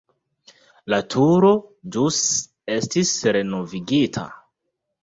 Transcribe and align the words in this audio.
La 0.93 0.99
turo 1.15 1.51
ĵus 1.97 2.19
estis 2.79 3.13
renovigita. 3.39 4.27